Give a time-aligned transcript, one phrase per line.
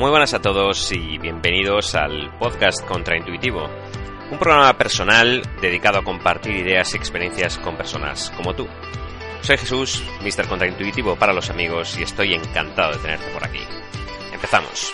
[0.00, 3.68] Muy buenas a todos y bienvenidos al podcast Contraintuitivo,
[4.30, 8.66] un programa personal dedicado a compartir ideas y experiencias con personas como tú.
[9.42, 10.48] Soy Jesús, Mr.
[10.48, 13.60] Contraintuitivo para los amigos y estoy encantado de tenerte por aquí.
[14.32, 14.90] Empezamos.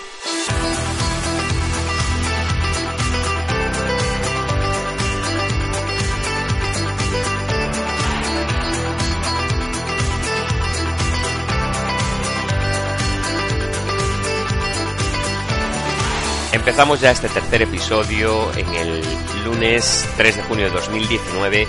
[16.56, 19.02] Empezamos ya este tercer episodio en el
[19.44, 21.68] lunes 3 de junio de 2019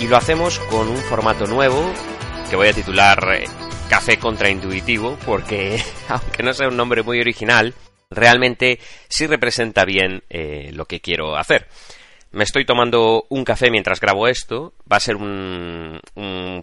[0.00, 1.92] y lo hacemos con un formato nuevo
[2.48, 3.44] que voy a titular eh,
[3.90, 7.74] Café Contraintuitivo porque aunque no sea un nombre muy original,
[8.10, 11.68] realmente sí representa bien eh, lo que quiero hacer.
[12.34, 14.72] Me estoy tomando un café mientras grabo esto.
[14.92, 16.00] Va a ser un,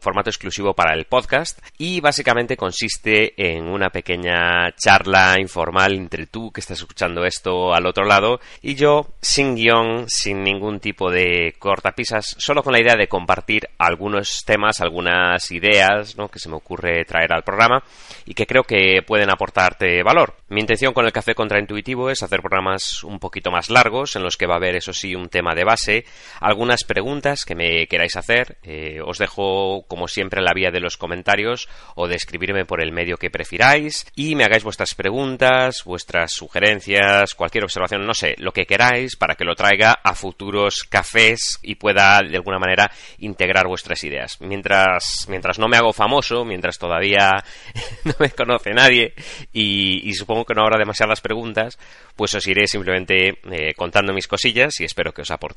[0.01, 6.51] formato exclusivo para el podcast y básicamente consiste en una pequeña charla informal entre tú
[6.51, 11.55] que estás escuchando esto al otro lado y yo sin guion, sin ningún tipo de
[11.59, 17.05] cortapisas, solo con la idea de compartir algunos temas, algunas ideas que se me ocurre
[17.05, 17.83] traer al programa
[18.25, 20.35] y que creo que pueden aportarte valor.
[20.49, 24.35] Mi intención con el café contraintuitivo es hacer programas un poquito más largos en los
[24.35, 26.05] que va a haber eso sí un tema de base,
[26.39, 28.57] algunas preguntas que me queráis hacer.
[28.63, 32.91] Eh, os dejo, como siempre, la vía de los comentarios o de escribirme por el
[32.91, 38.51] medio que prefiráis y me hagáis vuestras preguntas, vuestras sugerencias, cualquier observación, no sé, lo
[38.51, 43.67] que queráis para que lo traiga a futuros cafés y pueda de alguna manera integrar
[43.67, 44.37] vuestras ideas.
[44.41, 47.43] Mientras, mientras no me hago famoso, mientras todavía
[48.03, 49.13] no me conoce nadie
[49.53, 51.79] y, supongo que no habrá demasiadas preguntas,
[52.15, 55.50] pues os iré simplemente eh, contando mis cosillas y espero que os aporte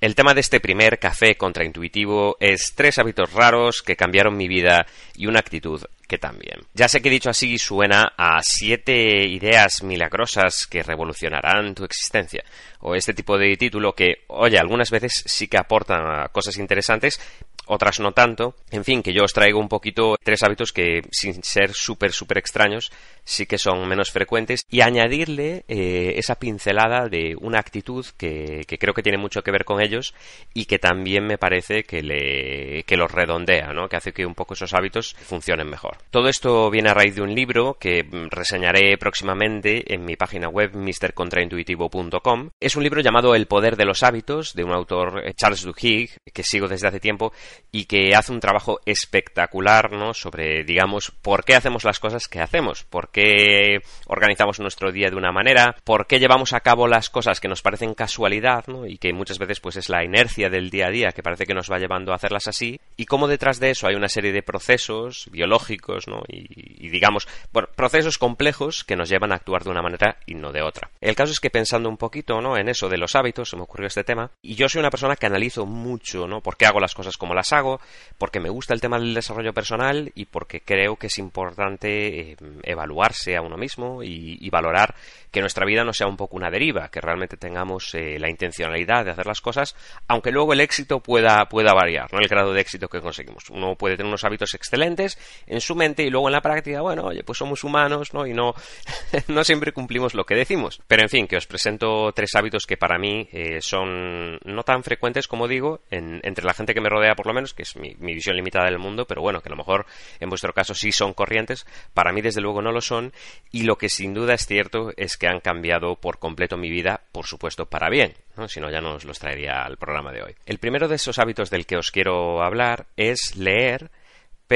[0.00, 4.86] El tema de este primer café contraintuitivo es tres hábitos raros que cambiaron mi vida
[5.14, 6.60] y una actitud que también.
[6.74, 12.44] Ya sé que dicho así suena a siete ideas milagrosas que revolucionarán tu existencia.
[12.80, 17.18] O este tipo de título que, oye, algunas veces sí que aportan cosas interesantes,
[17.66, 18.54] otras no tanto.
[18.70, 22.38] En fin, que yo os traigo un poquito tres hábitos que, sin ser súper, súper
[22.38, 22.92] extraños,
[23.24, 28.78] sí que son menos frecuentes y añadirle eh, esa pincelada de una actitud que, que,
[28.78, 30.14] creo que tiene mucho que ver con ellos
[30.52, 33.88] y que también me parece que, le, que los redondea, ¿no?
[33.88, 35.96] que hace que un poco esos hábitos funcionen mejor.
[36.10, 40.74] Todo esto viene a raíz de un libro que reseñaré próximamente en mi página web
[40.74, 42.50] mrcontraintuitivo.com.
[42.60, 46.10] Es un libro llamado El poder de los hábitos de un autor eh, Charles Duhigg
[46.32, 47.32] que sigo desde hace tiempo
[47.72, 50.14] y que hace un trabajo espectacular ¿no?
[50.14, 55.16] sobre, digamos, por qué hacemos las cosas que hacemos, por qué organizamos nuestro día de
[55.16, 58.86] una manera, por qué llevamos a cabo las cosas que nos parecen casualidad ¿no?
[58.86, 61.54] y que muchas veces pues es la inercia del día a día que parece que
[61.54, 64.42] nos va llevando a hacerlas así y cómo detrás de eso hay una serie de
[64.42, 65.83] procesos biológicos
[66.28, 70.52] y, digamos, bueno, procesos complejos que nos llevan a actuar de una manera y no
[70.52, 70.90] de otra.
[71.00, 72.56] El caso es que pensando un poquito ¿no?
[72.56, 75.16] en eso de los hábitos, se me ocurrió este tema y yo soy una persona
[75.16, 76.40] que analizo mucho ¿no?
[76.40, 77.80] por qué hago las cosas como las hago,
[78.18, 82.36] porque me gusta el tema del desarrollo personal y porque creo que es importante eh,
[82.62, 84.94] evaluarse a uno mismo y, y, valorar
[85.30, 89.04] que nuestra vida no sea un poco una deriva, que realmente tengamos eh, la intencionalidad
[89.04, 89.74] de hacer las cosas,
[90.06, 92.20] aunque luego el éxito pueda, pueda variar, ¿no?
[92.20, 93.50] El grado de éxito que conseguimos.
[93.50, 97.04] Uno puede tener unos hábitos excelentes en su mente y luego en la práctica, bueno,
[97.04, 98.26] oye, pues somos humanos, ¿no?
[98.26, 98.54] Y no,
[99.28, 100.80] no siempre cumplimos lo que decimos.
[100.86, 104.82] Pero en fin, que os presento tres hábitos que para mí eh, son no tan
[104.82, 107.76] frecuentes como digo, en, entre la gente que me rodea por lo menos, que es
[107.76, 109.86] mi, visión limitada del mundo, pero bueno, que a lo mejor
[110.20, 113.12] en vuestro caso sí son corrientes, para mí desde luego no lo son,
[113.50, 117.02] y lo que sin duda es cierto es que han cambiado por completo mi vida,
[117.12, 118.48] por supuesto para bien, ¿no?
[118.48, 120.34] si no ya no os los traería al programa de hoy.
[120.46, 123.90] El primero de esos hábitos del que os quiero hablar es leer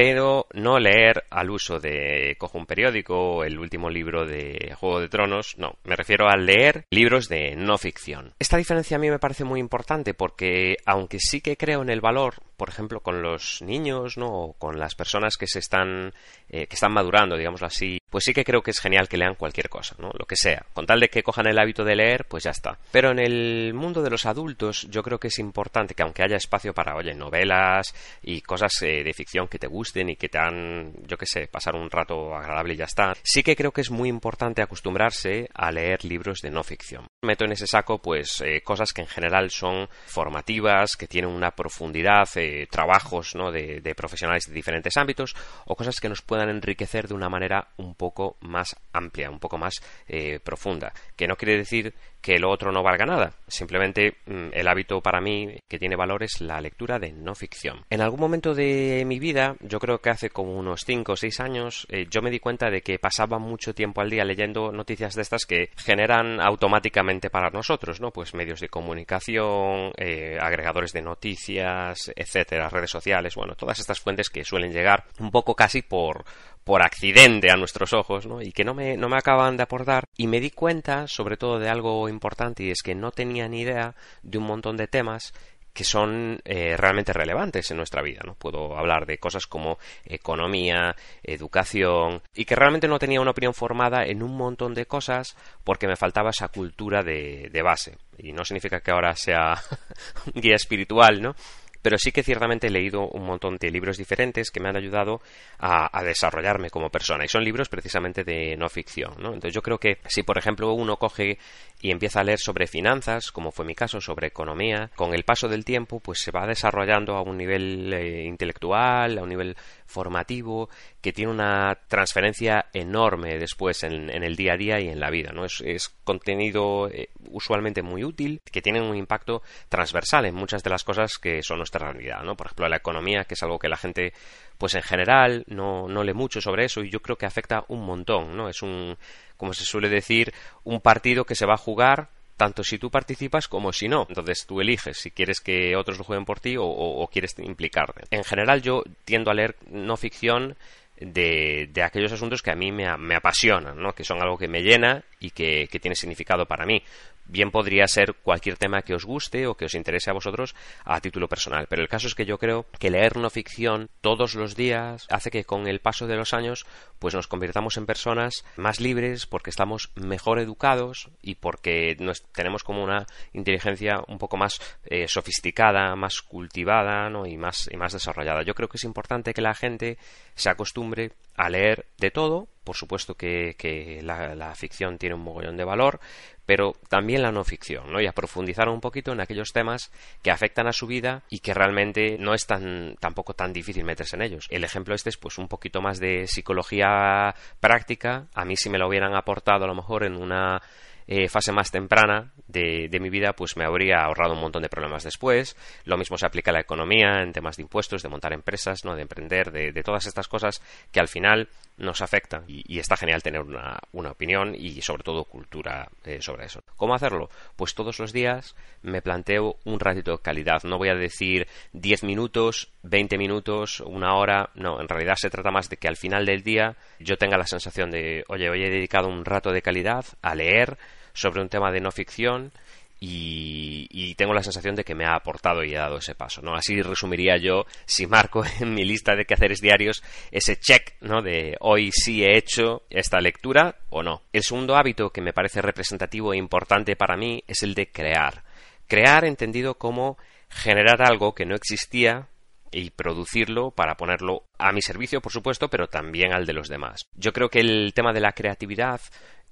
[0.01, 5.01] pero no leer al uso de cojo un periódico o el último libro de Juego
[5.01, 8.33] de Tronos, no, me refiero a leer libros de no ficción.
[8.39, 12.01] Esta diferencia a mí me parece muy importante porque aunque sí que creo en el
[12.01, 14.27] valor por ejemplo, con los niños, ¿no?
[14.27, 16.13] O con las personas que se están,
[16.51, 19.37] eh, que están madurando, digámoslo así, pues sí que creo que es genial que lean
[19.37, 20.11] cualquier cosa, ¿no?
[20.19, 20.67] Lo que sea.
[20.75, 22.79] Con tal de que cojan el hábito de leer, pues ya está.
[22.91, 26.37] Pero en el mundo de los adultos, yo creo que es importante que aunque haya
[26.37, 30.39] espacio para, oye, novelas y cosas eh, de ficción que te gusten y que te
[30.39, 33.83] han, yo qué sé, pasar un rato agradable y ya está, sí que creo que
[33.83, 37.07] es muy importante acostumbrarse a leer libros de no ficción.
[37.23, 41.53] Meto en ese saco, pues, eh, cosas que en general son formativas, que tienen una
[41.53, 43.51] profundidad, eh, trabajos, ¿no?
[43.51, 45.35] De, de profesionales de diferentes ámbitos,
[45.67, 49.59] o cosas que nos puedan enriquecer de una manera un poco más amplia, un poco
[49.59, 49.75] más
[50.07, 50.93] eh, profunda.
[51.17, 53.33] Que no quiere decir que lo otro no valga nada.
[53.47, 57.85] Simplemente mm, el hábito para mí que tiene valor es la lectura de no ficción.
[57.91, 61.41] En algún momento de mi vida, yo creo que hace como unos 5 o 6
[61.41, 65.15] años, eh, yo me di cuenta de que pasaba mucho tiempo al día leyendo noticias
[65.15, 68.11] de estas que generan automáticamente para nosotros, ¿no?
[68.11, 74.31] Pues medios de comunicación, eh, agregadores de noticias, etcétera, redes sociales, bueno, todas estas fuentes
[74.31, 76.25] que suelen llegar un poco casi por,
[76.69, 78.43] por accidente a nuestros ojos, ¿no?
[78.43, 80.05] Y que no me, no me acaban de aportar.
[80.19, 83.63] Y me di cuenta, sobre todo, de algo importante, y es que no tenía ni
[83.63, 85.33] idea de un montón de temas
[85.73, 88.21] que son eh, realmente relevantes en nuestra vida.
[88.23, 88.35] ¿no?
[88.35, 94.05] Puedo hablar de cosas como economía, educación, y que realmente no tenía una opinión formada
[94.05, 97.97] en un montón de cosas porque me faltaba esa cultura de, de base.
[98.19, 99.55] Y no significa que ahora sea
[100.35, 101.35] guía espiritual, ¿no?
[101.83, 105.21] Pero sí que ciertamente he leído un montón de libros diferentes que me han ayudado
[105.59, 109.29] a, a, desarrollarme como persona y son libros precisamente de no ficción ¿no?
[109.29, 111.39] entonces yo creo que si por ejemplo uno coge
[111.81, 115.49] y empieza a leer sobre finanzas como fue mi caso sobre economía con el paso
[115.49, 120.69] del tiempo pues se va desarrollando a un nivel eh, intelectual a un nivel formativo
[121.01, 125.11] que tiene una transferencia enorme después en, en, el día a día y en la
[125.11, 125.31] vida.
[125.33, 125.45] ¿no?
[125.45, 130.83] Es, contenido eh, usualmente muy útil que tiene un impacto transversal en muchas de las
[130.83, 132.23] cosas que son nuestra realidad.
[132.25, 132.37] ¿no?
[132.37, 134.13] Por ejemplo, la economía, que es algo que la gente
[134.57, 137.87] pues en general no, no lee mucho sobre eso y yo creo que afecta un
[137.87, 138.37] montón.
[138.37, 138.49] ¿no?
[138.49, 138.97] Es un,
[139.37, 140.33] como se suele decir,
[140.65, 144.07] un partido que se va a jugar tanto si tú participas como si no.
[144.09, 148.05] Entonces tú eliges si quieres que otros lo jueguen por ti o, o quieres implicarte.
[148.11, 150.57] En general yo tiendo a leer no ficción
[151.01, 153.95] de, de, aquellos asuntos que a mí me, me, apasionan, ¿no?
[153.95, 156.83] que son algo que me llena y que, que tiene significado para mí
[157.29, 160.55] bien podría ser cualquier tema que os guste o que os interese a vosotros
[160.85, 161.67] a título personal.
[161.69, 165.31] Pero el caso es que yo creo que leer no ficción todos los días hace
[165.31, 166.67] que con el paso de los años
[166.99, 172.65] pues nos convirtamos en personas más libres porque estamos mejor educados y porque nos, tenemos
[172.65, 177.27] como una inteligencia un poco más eh, sofisticada, más cultivada ¿no?
[177.27, 178.43] y, más, y más desarrollada.
[178.43, 179.99] Yo creo que es importante que la gente
[180.35, 182.49] se acostumbre a leer de todo.
[182.69, 186.01] Por supuesto que, que la, la, ficción tiene un mogollón de valor,
[186.45, 187.99] pero también la no ficción, ¿no?
[187.99, 189.91] Y a profundizar un poquito en aquellos temas
[190.23, 194.17] que afectan a su vida y que realmente no es tan, tampoco tan difícil meterse
[194.17, 194.49] en ellos.
[194.51, 198.27] El ejemplo este es pues un poquito más de psicología práctica.
[198.35, 200.61] A mí si me lo hubieran aportado a lo mejor en una
[201.09, 205.05] eh, fase más temprana de, mi vida, pues me habría ahorrado un montón de problemas
[205.05, 205.57] después.
[205.85, 208.95] Lo mismo se aplica a la economía, en temas de impuestos, de montar empresas, ¿no?
[208.95, 210.61] de emprender, de, todas estas cosas
[210.93, 212.45] que al final nos afectan.
[212.47, 216.63] Y, y está genial tener una, una, opinión y sobre todo cultura eh, sobre eso.
[216.77, 217.31] ¿Cómo hacerlo?
[217.57, 220.63] Pues todos los días me planteo un ratito de calidad.
[220.65, 224.51] No voy a decir 10 minutos, 20 minutos, una hora.
[224.55, 227.47] No, en realidad se trata más de que al final del día yo tenga la
[227.47, 230.77] sensación de, oye, hoy he dedicado un rato de calidad a leer,
[231.19, 232.53] sobre un tema de no ficción
[233.01, 236.55] y, tengo la sensación de que me ha aportado y he dado ese paso, ¿no?
[236.55, 241.23] Así resumiría yo, si marco en mi lista de quehaceres diarios ese check, ¿no?
[241.23, 244.23] De hoy sí he hecho esta lectura o no.
[244.33, 248.43] El segundo hábito que me parece representativo e importante para mí es el de crear.
[248.89, 252.29] Crear entendido como generar algo que no existía
[252.71, 257.07] y producirlo para ponerlo a mi servicio, por supuesto, pero también al de los demás.
[257.15, 259.01] Yo creo que el tema de la creatividad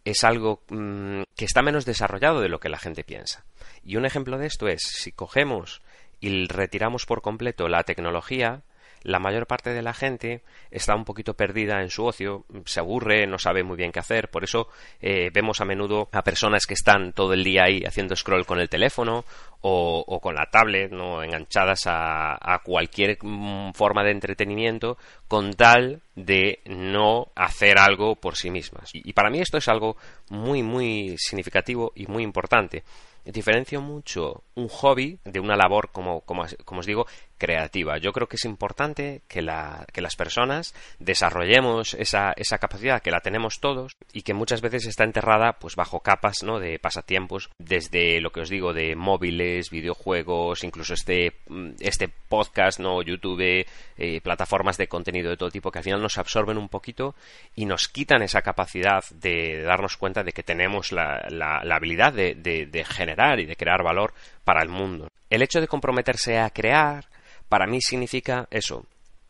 [0.07, 3.45] es algo mmm, que está menos desarrollado de lo que la gente piensa.
[3.85, 5.83] Y un ejemplo de esto es, si cogemos
[6.21, 8.63] y retiramos por completo la tecnología,
[9.07, 13.27] la mayor parte de la gente está un poquito perdida en su ocio, se aburre,
[13.27, 14.69] no sabe muy bien qué hacer, por eso
[15.01, 18.59] eh, vemos a menudo a personas que están todo el día ahí haciendo scroll con
[18.59, 19.25] el teléfono
[19.61, 24.97] o, con la tablet, no enganchadas a, a cualquier mm, forma de entretenimiento
[25.27, 28.91] con tal de no hacer algo por sí mismas.
[28.93, 29.97] Y, para mí esto es algo
[30.31, 32.85] muy muy significativo y muy importante.
[33.25, 37.07] Diferencio mucho un hobby de una labor, como, como os digo,
[37.39, 37.99] creativa.
[37.99, 43.21] Yo creo que es importante que, la, las personas desarrollemos esa, esa, capacidad que la
[43.21, 46.59] tenemos todos y que muchas veces está enterrada pues bajo capas ¿no?
[46.59, 51.35] de pasatiempos desde lo que os digo de móviles, videojuegos, incluso este,
[51.81, 53.67] este podcast, no YouTube,
[53.99, 57.15] eh, plataformas de contenido de todo tipo que al final nos absorben un poquito
[57.55, 62.35] y nos quitan esa capacidad de, darnos cuenta de que tenemos la, la, habilidad de,
[62.35, 64.15] de generar y de crear valor
[64.45, 65.09] para el mundo.
[65.29, 67.07] El hecho de comprometerse a crear
[67.49, 68.87] para mí significa eso,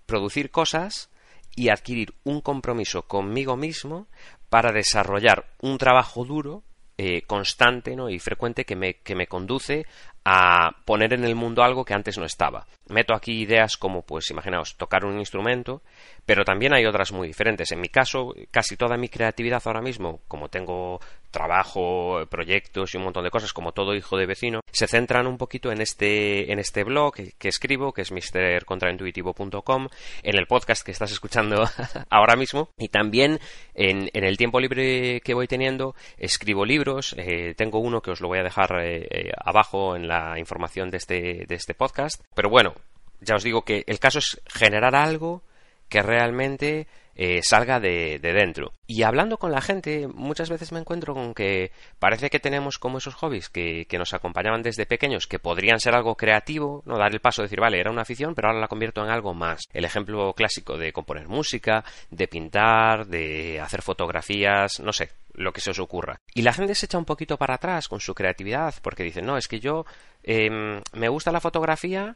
[0.06, 1.10] producir cosas
[1.54, 4.06] y adquirir un compromiso conmigo mismo
[4.48, 6.62] para desarrollar un trabajo duro,
[6.98, 8.08] eh, constante ¿no?
[8.08, 9.86] y frecuente que me, que me conduce
[10.24, 12.66] a poner en el mundo algo que antes no estaba.
[12.88, 15.82] Meto aquí ideas como, pues imaginaos, tocar un instrumento,
[16.24, 17.70] pero también hay otras muy diferentes.
[17.72, 21.00] En mi caso, casi toda mi creatividad ahora mismo, como tengo
[21.30, 25.36] trabajo, proyectos y un montón de cosas, como todo hijo de vecino, se centran un
[25.36, 29.88] poquito en este, en este blog que, escribo, que es mrcontraintuitivo.com,
[30.22, 31.68] en el podcast que estás escuchando
[32.10, 33.38] ahora mismo, y también
[33.74, 38.28] en, el tiempo libre que voy teniendo, escribo libros, eh, tengo uno que os lo
[38.28, 42.48] voy a dejar eh, eh, abajo en la información de este, de este podcast, pero
[42.48, 42.75] bueno,
[43.20, 45.42] ya os digo que el caso es generar algo
[45.88, 46.86] que realmente
[47.18, 48.72] eh, salga de, dentro.
[48.86, 52.98] Y hablando con la gente, muchas veces me encuentro con que parece que tenemos como
[52.98, 57.20] esos hobbies que, nos acompañaban desde pequeños, que podrían ser algo creativo, no dar el
[57.20, 59.64] paso de decir, vale, era una afición, pero ahora la convierto en algo más.
[59.72, 65.62] El ejemplo clásico de componer música, de pintar, de hacer fotografías, no sé, lo que
[65.62, 66.20] se os ocurra.
[66.34, 69.38] Y la gente se echa un poquito para atrás con su creatividad, porque dice, no,
[69.38, 69.86] es que yo
[70.22, 72.14] em, me gusta la fotografía,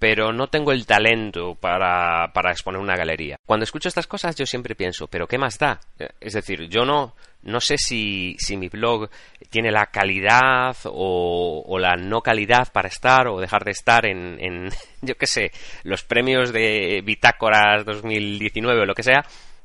[0.00, 3.36] pero no tengo el talento para, para exponer una galería.
[3.44, 5.78] Cuando escucho estas cosas yo siempre pienso, pero ¿qué más da?
[6.18, 9.10] Es decir, yo no, no sé si, si mi blog
[9.50, 14.42] tiene la calidad o, o, la no calidad para estar o dejar de estar en,
[14.42, 14.70] en
[15.02, 15.52] yo qué sé,
[15.84, 19.22] los premios de Bitácoras 2019 o lo que sea,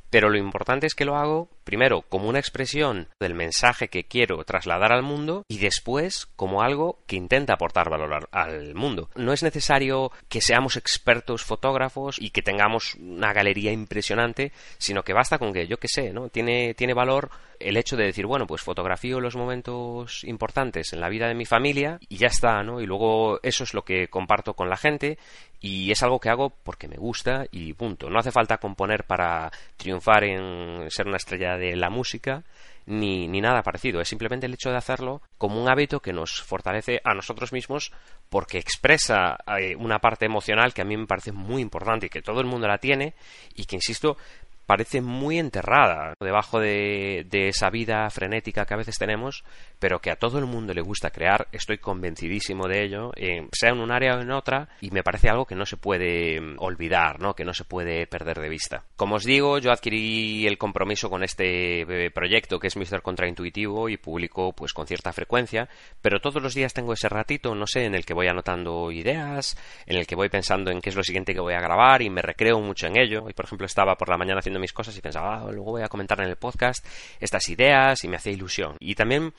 [0.10, 4.44] pero lo importante es que lo hago primero como una expresión del mensaje que quiero
[4.46, 9.10] trasladar al mundo y después como algo que intenta aportar valor al mundo.
[9.16, 15.14] No es necesario que seamos expertos fotógrafos y que tengamos una galería impresionante, sino que
[15.14, 16.30] basta con que, yo qué sé, ¿no?
[16.30, 21.10] Tiene, tiene valor el hecho de decir, bueno, pues fotografío los momentos importantes en la
[21.10, 22.82] vida de mi familia y ya está, ¿no?
[22.82, 25.18] Y luego eso es lo que comparto con la gente
[25.60, 28.10] y es algo que hago porque me gusta y punto.
[28.10, 32.44] No hace falta componer para triunfar en ser una estrella de la música,
[32.86, 34.02] ni, ni, nada parecido.
[34.02, 37.92] Es simplemente el hecho de hacerlo como un hábito que nos fortalece a nosotros mismos
[38.30, 42.22] porque expresa eh, una parte emocional que a mí me parece muy importante y que
[42.22, 43.16] todo el mundo la tiene
[43.56, 44.18] y que, insisto,
[44.66, 49.44] parece muy enterrada debajo de, esa vida frenética que a veces tenemos,
[49.80, 51.48] pero que a todo el mundo le gusta crear.
[51.52, 55.30] Estoy convencidísimo de ello, eh, sea en un área o en otra, y me parece
[55.30, 57.36] algo que no se puede mm, olvidar, ¿no?
[57.36, 58.84] que no se puede perder de vista.
[58.96, 63.02] Como os digo, yo adquirí el compromiso con este eh, proyecto que es Mr.
[63.02, 65.70] Contraintuitivo y publico pues con cierta frecuencia,
[66.02, 69.58] pero todos los días tengo ese ratito, no sé, en el que voy anotando ideas,
[69.86, 72.10] en el que voy pensando en qué es lo siguiente que voy a grabar y
[72.10, 73.30] me recreo mucho en ello.
[73.30, 75.84] Y por ejemplo estaba por la mañana haciendo mis cosas y pensaba, ah, luego voy
[75.84, 76.86] a comentar en el podcast
[77.20, 78.76] estas ideas y me hacía ilusión.
[78.80, 79.34] Y también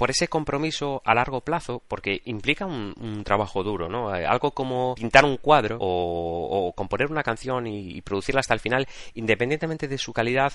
[0.00, 4.16] por ese compromiso a largo plazo, porque implica un, trabajo duro, ¿no?
[4.16, 8.88] Eh, algo como pintar un cuadro o, componer una canción y, producirla hasta el final,
[9.12, 10.54] independientemente de su calidad,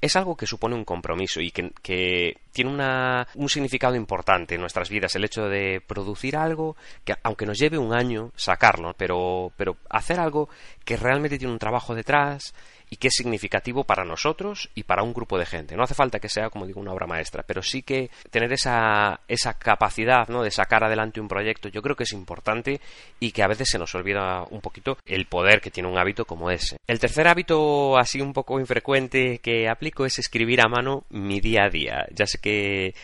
[0.00, 4.88] es algo que supone un compromiso y que, tiene una, un significado importante en nuestras
[4.88, 5.16] vidas.
[5.16, 10.20] El hecho de producir algo que, aunque nos lleve un año sacarlo, pero, pero hacer
[10.20, 10.48] algo
[10.84, 12.54] que realmente tiene un trabajo detrás,
[12.90, 15.76] y que es significativo para nosotros y para un grupo de gente.
[15.76, 19.20] No hace falta que sea, como digo, una obra maestra, pero sí que tener esa,
[19.28, 20.42] esa capacidad ¿no?
[20.42, 22.80] de sacar adelante un proyecto yo creo que es importante
[23.20, 26.24] y que a veces se nos olvida un poquito el poder que tiene un hábito
[26.24, 26.76] como ese.
[26.86, 31.64] El tercer hábito así un poco infrecuente que aplico es escribir a mano mi día
[31.64, 32.06] a día.
[32.12, 32.94] Ya sé que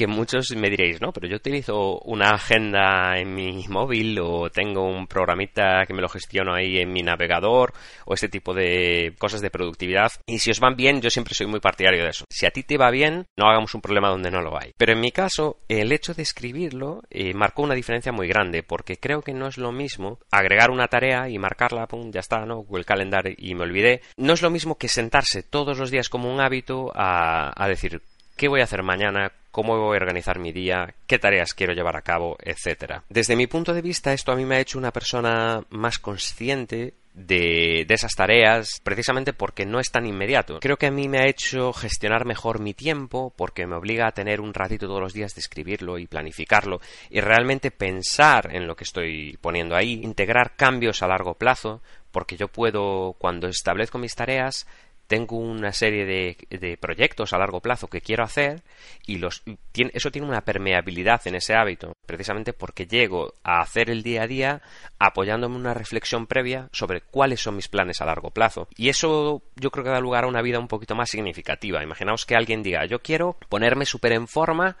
[0.00, 4.82] que muchos me diréis, no, pero yo utilizo una agenda en mi móvil o tengo
[4.82, 7.74] un programita que me lo gestiono ahí en mi navegador
[8.06, 10.10] o este tipo de cosas de productividad.
[10.24, 12.24] Y si os van bien, yo siempre soy muy partidario de eso.
[12.30, 14.72] Si a ti te va bien, no hagamos un problema donde no lo hay.
[14.78, 18.96] Pero en mi caso, el hecho de escribirlo eh, marcó una diferencia muy grande porque
[18.96, 22.64] creo que no es lo mismo agregar una tarea y marcarla, pum, ya está, ¿no?
[22.72, 24.00] el calendario y me olvidé.
[24.16, 28.00] No es lo mismo que sentarse todos los días como un hábito a, a decir,
[28.38, 29.32] ¿qué voy a hacer mañana?
[29.50, 33.04] Cómo voy a organizar mi día, qué tareas quiero llevar a cabo, etcétera.
[33.08, 36.94] Desde mi punto de vista, esto a mí me ha hecho una persona más consciente
[37.12, 40.60] de, de, esas tareas precisamente porque no es tan inmediato.
[40.60, 44.12] Creo que a mí me ha hecho gestionar mejor mi tiempo porque me obliga a
[44.12, 46.80] tener un ratito todos los días de escribirlo y planificarlo
[47.10, 52.36] y realmente pensar en lo que estoy poniendo ahí, integrar cambios a largo plazo porque
[52.36, 54.66] yo puedo, cuando establezco mis tareas,
[55.10, 58.62] tengo una serie de, proyectos a largo plazo que quiero hacer
[59.08, 59.42] y los,
[59.74, 64.26] eso tiene una permeabilidad en ese hábito, precisamente porque llego a hacer el día a
[64.28, 64.62] día
[65.00, 68.68] apoyándome en una reflexión previa sobre cuáles son mis planes a largo plazo.
[68.76, 71.82] Y eso yo creo que da lugar a una vida un poquito más significativa.
[71.82, 74.76] Imaginaos que alguien diga, yo quiero ponerme súper en forma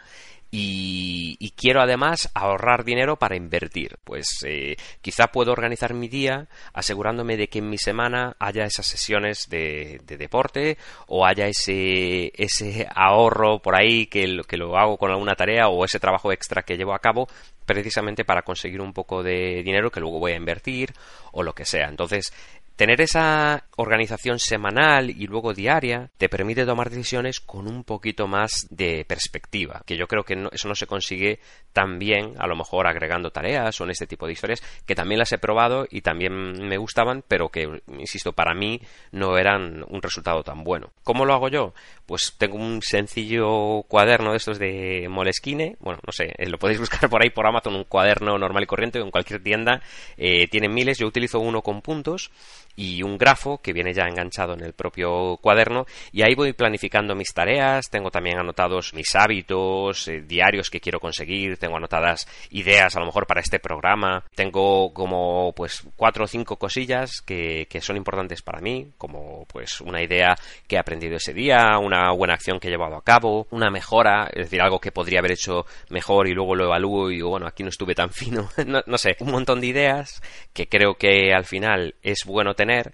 [0.50, 3.98] y, quiero además ahorrar dinero para invertir.
[4.04, 8.86] Pues eh, quizá puedo organizar mi día asegurándome de que en mi semana haya esas
[8.86, 14.96] sesiones de, deporte o haya ese, ese ahorro por ahí que lo, que lo hago
[14.96, 17.28] con alguna tarea o ese trabajo extra que llevo a cabo
[17.66, 20.92] precisamente para conseguir un poco de dinero que luego voy a invertir
[21.32, 21.88] o lo que sea.
[21.88, 22.32] Entonces,
[22.80, 28.66] Tener esa organización semanal y luego diaria te permite tomar decisiones con un poquito más
[28.70, 31.40] de perspectiva, que yo creo que eso no se consigue
[31.74, 35.18] tan bien, a lo mejor agregando tareas o en este tipo de historias, que también
[35.18, 38.80] las he probado y también me gustaban, pero que, insisto, para mí
[39.12, 40.90] no eran un resultado tan bueno.
[41.04, 41.74] ¿Cómo lo hago yo?
[42.06, 46.80] Pues tengo un sencillo cuaderno de estos de Moleskine, bueno, no sé, eh, lo podéis
[46.80, 49.82] buscar por ahí por Amazon, un cuaderno normal y corriente en cualquier tienda,
[50.16, 52.30] eh, tienen miles, yo utilizo uno con puntos
[52.76, 57.14] y un grafo que viene ya enganchado en el propio cuaderno y ahí voy planificando
[57.14, 62.96] mis tareas, tengo también anotados mis hábitos eh, diarios que quiero conseguir, tengo anotadas ideas
[62.96, 67.80] a lo mejor para este programa, tengo como pues cuatro o cinco cosillas que, que
[67.80, 70.36] son importantes para mí, como pues una idea
[70.66, 74.28] que he aprendido ese día, una buena acción que he llevado a cabo, una mejora,
[74.32, 77.46] es decir, algo que podría haber hecho mejor y luego lo evalúo y digo, bueno,
[77.46, 80.22] aquí no estuve tan fino, no, no sé, un montón de ideas
[80.52, 82.92] que creo que al final es bueno tener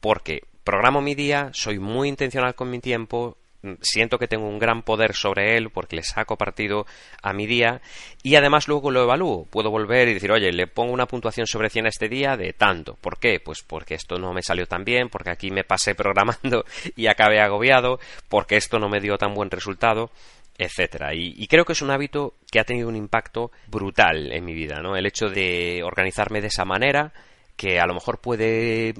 [0.00, 4.58] porque programo mi día, soy muy intencional con mi tiempo, mm, siento que tengo un
[4.58, 6.86] gran poder sobre él porque le saco partido
[7.22, 7.80] a mi día
[8.22, 9.46] y además luego lo evalúo.
[9.46, 12.52] Puedo volver y decir, oye, le pongo una puntuación sobre 100 a este día de
[12.52, 12.98] tanto.
[13.00, 13.40] ¿Por qué?
[13.40, 16.64] Pues porque esto no me salió tan bien, porque aquí me pasé programando
[16.96, 20.10] y acabé agobiado, porque esto no me dio tan buen resultado
[20.58, 21.14] etcétera.
[21.14, 24.80] Y, creo que es un hábito que ha tenido un impacto brutal en mi vida,
[24.80, 24.96] ¿no?
[24.96, 27.12] El hecho de organizarme de esa manera,
[27.56, 28.94] que a lo mejor puede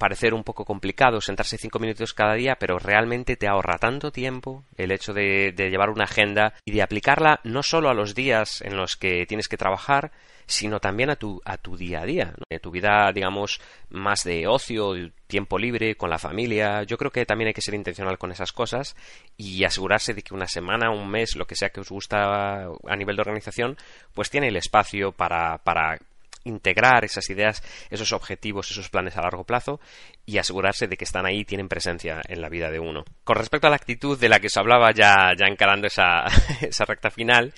[0.00, 4.64] parecer un poco complicado sentarse cinco minutos cada día, pero realmente te ahorra tanto tiempo
[4.78, 8.78] el hecho de, llevar una agenda y de aplicarla no solo a los días en
[8.78, 10.10] los que tienes que trabajar,
[10.46, 12.58] sino también a tu, a tu día a día, ¿no?
[12.60, 14.94] tu vida, digamos, más de ocio,
[15.26, 16.82] tiempo libre, con la familia.
[16.84, 18.96] Yo creo que también hay que ser intencional con esas cosas
[19.36, 22.96] y asegurarse de que una semana, un mes, lo que sea que os gusta a
[22.96, 23.76] nivel de organización,
[24.14, 25.98] pues tiene el espacio para, para
[26.44, 29.80] integrar esas ideas, esos objetivos, esos planes a largo plazo
[30.26, 33.04] y asegurarse de que están ahí y tienen presencia en la vida de uno.
[33.24, 36.24] Con respecto a la actitud de la que os hablaba ya, ya encarando esa,
[36.60, 37.52] esa recta final,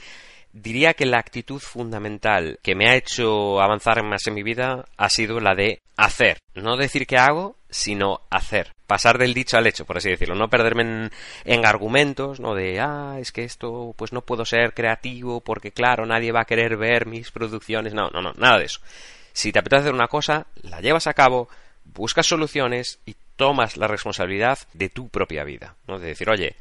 [0.53, 5.09] diría que la actitud fundamental que me ha hecho avanzar más en mi vida ha
[5.09, 6.39] sido la de hacer.
[6.55, 8.73] No decir que hago, sino hacer.
[8.87, 10.35] Pasar del dicho al hecho, por así decirlo.
[10.35, 11.11] No perderme
[11.45, 12.55] en, argumentos, ¿no?
[12.55, 16.47] De, ah, es que esto, pues no puedo ser creativo porque, claro, nadie va a
[16.47, 17.95] querer ver mis producciones.
[17.95, 18.81] No, no, no, nada de eso.
[19.33, 21.49] Si te apetece hacer una cosa, la llevas a cabo,
[21.85, 25.99] buscas soluciones y tomas la responsabilidad de tu propia vida, ¿no?
[25.99, 26.57] De decir, oye,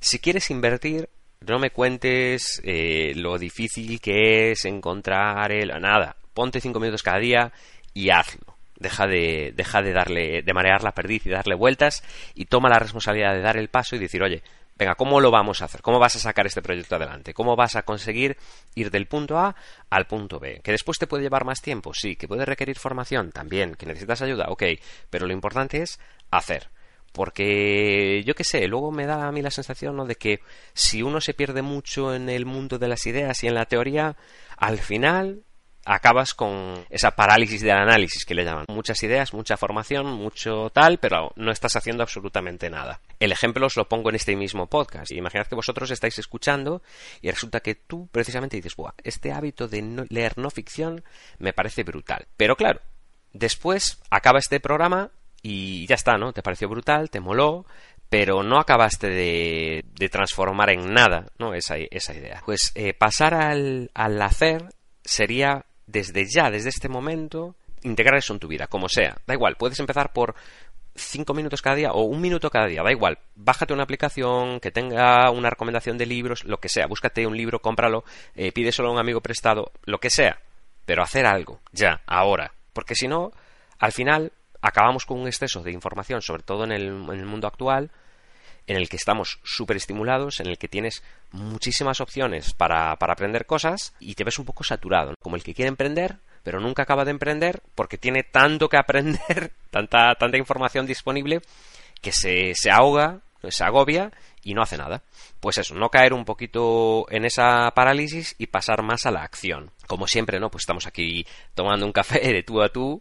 [0.00, 1.08] si quieres invertir,
[1.40, 5.68] no me cuentes eh, lo difícil que es encontrar el...
[5.80, 7.52] Nada, ponte cinco minutos cada día
[7.94, 8.56] y hazlo.
[8.78, 12.02] Deja de, deja de darle, de marear la perdiz y darle vueltas
[12.34, 14.42] y toma la responsabilidad de dar el paso y decir, oye,
[14.76, 15.82] venga, ¿cómo lo vamos a hacer?
[15.82, 17.32] ¿Cómo vas a sacar este proyecto adelante?
[17.32, 18.36] ¿Cómo vas a conseguir
[18.74, 19.56] ir del punto A
[19.88, 20.60] al punto B?
[20.62, 21.94] ¿Que después te puede llevar más tiempo?
[21.94, 22.16] Sí.
[22.16, 23.32] ¿Que puede requerir formación?
[23.32, 23.74] También.
[23.74, 24.46] ¿Que necesitas ayuda?
[24.48, 24.64] Ok.
[25.10, 25.98] Pero lo importante es
[26.30, 26.68] hacer.
[27.16, 30.04] Porque yo qué sé, luego me da a mí la sensación ¿no?
[30.04, 30.40] de que
[30.74, 34.16] si uno se pierde mucho en el mundo de las ideas y en la teoría,
[34.58, 35.40] al final
[35.86, 38.66] acabas con esa parálisis del análisis que le llaman.
[38.68, 43.00] Muchas ideas, mucha formación, mucho tal, pero no estás haciendo absolutamente nada.
[43.18, 45.10] El ejemplo os lo pongo en este mismo podcast.
[45.12, 46.82] Imaginad que vosotros estáis escuchando
[47.22, 51.02] y resulta que tú precisamente dices, Buah, este hábito de leer no ficción
[51.38, 52.26] me parece brutal.
[52.36, 52.82] Pero claro,
[53.32, 55.12] después acaba este programa
[55.48, 56.32] y ya está, ¿no?
[56.32, 57.66] Te pareció brutal, te moló,
[58.08, 61.54] pero no acabaste de, de transformar en nada, ¿no?
[61.54, 62.42] Esa, esa idea.
[62.44, 64.64] Pues eh, pasar al, al hacer
[65.04, 69.18] sería desde ya, desde este momento, integrar eso en tu vida, como sea.
[69.24, 70.34] Da igual, puedes empezar por
[70.96, 73.20] cinco minutos cada día o un minuto cada día, da igual.
[73.36, 76.88] Bájate una aplicación que tenga una recomendación de libros, lo que sea.
[76.88, 78.02] Búscate un libro, cómpralo,
[78.34, 80.40] eh, pídeselo a un amigo prestado, lo que sea.
[80.86, 82.52] Pero hacer algo, ya, ahora.
[82.72, 83.30] Porque si no,
[83.78, 87.46] al final acabamos con un exceso de información, sobre todo en el, en el mundo
[87.46, 87.90] actual,
[88.66, 93.46] en el que estamos súper estimulados, en el que tienes muchísimas opciones para, para aprender
[93.46, 97.04] cosas y te ves un poco saturado, como el que quiere emprender, pero nunca acaba
[97.04, 101.40] de emprender porque tiene tanto que aprender, tanta, tanta información disponible,
[102.00, 105.02] que se, se ahoga, se agobia y no hace nada.
[105.40, 109.70] Pues eso, no caer un poquito en esa parálisis y pasar más a la acción.
[109.86, 110.50] Como siempre, ¿no?
[110.50, 113.00] Pues estamos aquí tomando un café de tú a tú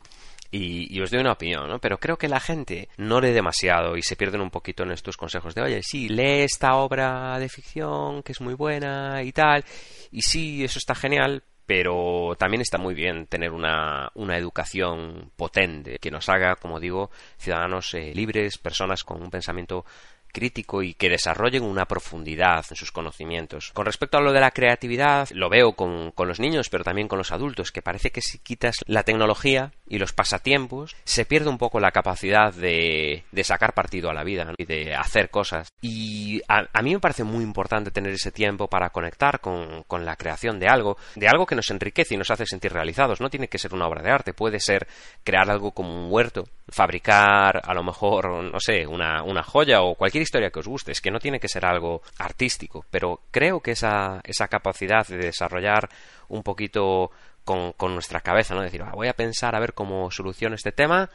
[0.52, 1.80] y, os doy una opinión, ¿no?
[1.80, 5.18] Pero creo que la gente no lee demasiado y se pierden un poquito en estos
[5.18, 9.64] consejos de, oye, sí, lee esta obra de ficción que es muy buena y tal,
[10.12, 15.98] y sí, eso está genial, pero también está muy bien tener una, una educación potente
[16.00, 19.86] que nos haga, como digo, ciudadanos eh, libres, personas con un pensamiento
[20.36, 23.72] crítico y que desarrollen una profundidad en sus conocimientos.
[23.74, 27.18] Con respecto a lo de la creatividad, lo veo con, los niños, pero también con
[27.18, 31.58] los adultos, que parece que si quitas la tecnología y los pasatiempos, se pierde un
[31.58, 35.70] poco la capacidad de, de sacar partido a la vida y de hacer cosas.
[35.82, 40.04] Y a, a, mí me parece muy importante tener ese tiempo para conectar con, con
[40.04, 43.22] la creación de algo, de algo que nos enriquece y nos hace sentir realizados.
[43.22, 44.86] No tiene que ser una obra de arte, puede ser
[45.24, 49.96] crear algo como un huerto, fabricar a lo mejor, no sé, una, una joya o
[49.96, 53.62] cualquier historia que os guste, es que no tiene que ser algo artístico, pero creo
[53.62, 55.90] que esa, esa capacidad de desarrollar
[56.28, 57.12] un poquito
[57.46, 58.62] con, con nuestra cabeza, ¿no?
[58.62, 61.10] Decir, ah, voy a pensar a ver cómo soluciono este tema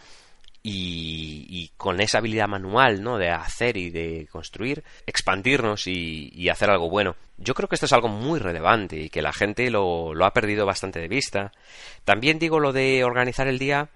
[0.62, 3.18] y, y, con esa habilidad manual, ¿no?
[3.18, 7.16] De hacer y de construir, expandirnos y, hacer algo bueno.
[7.38, 10.66] Yo creo que esto es algo muy relevante y que la gente lo ha perdido
[10.66, 11.52] bastante de vista.
[12.04, 13.88] También digo lo de organizar el día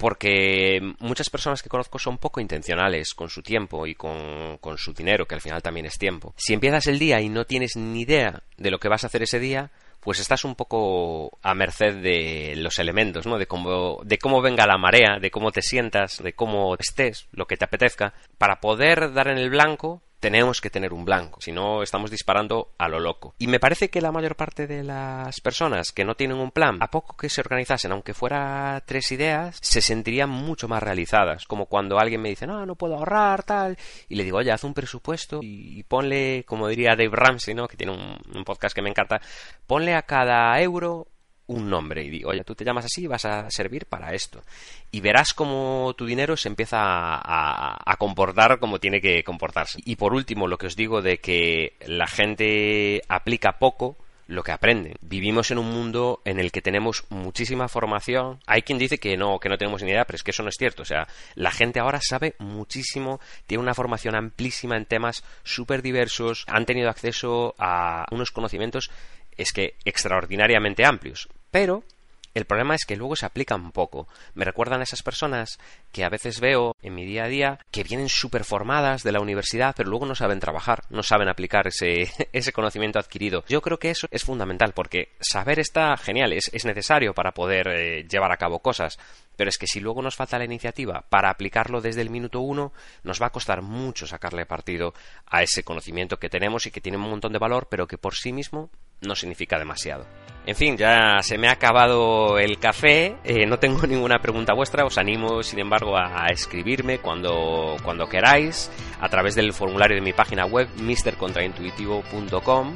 [0.00, 4.94] porque muchas personas que conozco son poco intencionales con su tiempo y con, con, su
[4.94, 6.32] dinero, que al final también es tiempo.
[6.38, 9.22] Si empiezas el día y no tienes ni idea de lo que vas a hacer
[9.22, 13.36] ese día, pues estás un poco a merced de los elementos, ¿no?
[13.36, 17.46] De cómo, de cómo venga la marea, de cómo te sientas, de cómo estés, lo
[17.46, 21.50] que te apetezca, para poder dar en el blanco tenemos que tener un blanco, si
[21.50, 23.34] no estamos disparando a lo loco.
[23.38, 26.78] Y me parece que la mayor parte de las personas que no tienen un plan,
[26.80, 31.66] a poco que se organizasen, aunque fuera tres ideas, se sentirían mucho más realizadas, como
[31.66, 33.76] cuando alguien me dice, no, no puedo ahorrar, tal,
[34.08, 37.66] y le digo, oye, haz un presupuesto y ponle, como diría Dave Ramsey, ¿no?
[37.66, 39.20] que tiene un, un podcast que me encanta,
[39.66, 41.08] ponle a cada euro
[41.50, 44.42] un nombre y digo, oye, tú te llamas así vas a servir para esto.
[44.90, 49.80] Y verás cómo tu dinero se empieza a, a, comportar como tiene que comportarse.
[49.84, 53.96] Y por último, lo que os digo de que la gente aplica poco
[54.28, 54.94] lo que aprenden.
[55.00, 58.38] Vivimos en un mundo en el que tenemos muchísima formación.
[58.46, 60.50] Hay quien dice que no, que no tenemos ni idea, pero es que eso no
[60.50, 60.82] es cierto.
[60.82, 66.44] O sea, la gente ahora sabe muchísimo, tiene una formación amplísima en temas súper diversos,
[66.46, 68.90] han tenido acceso a unos conocimientos
[69.36, 71.28] es que extraordinariamente amplios.
[71.50, 71.84] Pero
[72.32, 74.06] el problema es que luego se aplican poco.
[74.34, 75.58] Me recuerdan a esas personas
[75.90, 79.20] que a veces veo en mi día a día que vienen súper formadas de la
[79.20, 83.44] universidad, pero luego no saben trabajar, no saben aplicar ese, ese conocimiento adquirido.
[83.48, 87.66] Yo creo que eso es fundamental porque saber está genial, es, es necesario para poder
[87.68, 88.98] eh, llevar a cabo cosas.
[89.36, 92.72] Pero es que si luego nos falta la iniciativa para aplicarlo desde el minuto uno,
[93.02, 94.94] nos va a costar mucho sacarle partido
[95.26, 98.14] a ese conocimiento que tenemos y que tiene un montón de valor, pero que por
[98.14, 100.06] sí mismo no significa demasiado.
[100.46, 104.84] En fin, ya se me ha acabado el café, eh, no tengo ninguna pregunta vuestra,
[104.84, 110.12] os animo sin embargo a, escribirme cuando, cuando queráis a través del formulario de mi
[110.12, 112.74] página web mistercontraintuitivo.com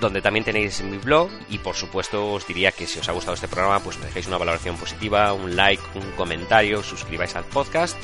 [0.00, 3.34] donde también tenéis mi blog y por supuesto os diría que si os ha gustado
[3.34, 7.96] este programa pues me dejéis una valoración positiva, un like, un comentario, suscribáis al podcast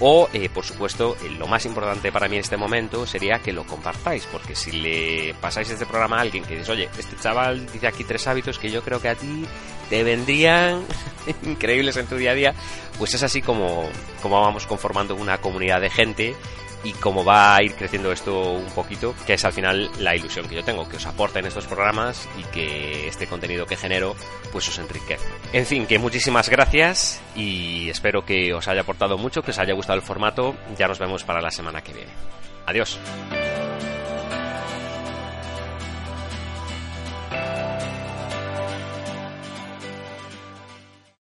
[0.00, 3.64] o, eh, por supuesto, lo más importante para mí en este momento sería que lo
[3.64, 7.86] compartáis, porque si le pasáis este programa a alguien que dice, oye, este chaval dice
[7.86, 9.44] aquí tres hábitos que yo creo que a ti
[9.88, 10.84] te vendrían
[11.44, 12.54] increíbles en tu día a día,
[12.98, 13.88] pues es así como,
[14.20, 16.36] como vamos conformando una comunidad de gente
[16.86, 20.48] y cómo va a ir creciendo esto un poquito, que es al final la ilusión
[20.48, 24.14] que yo tengo, que os aporten estos programas y que este contenido que genero
[24.52, 25.26] pues os enriquece.
[25.52, 29.74] En fin, que muchísimas gracias y espero que os haya aportado mucho, que os haya
[29.74, 30.54] gustado el formato.
[30.78, 32.12] Ya nos vemos para la semana que viene.
[32.66, 33.00] Adiós.